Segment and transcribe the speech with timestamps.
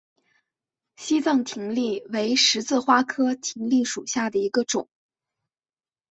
[0.95, 4.89] 西藏葶苈为十字花科葶苈属下的一个种。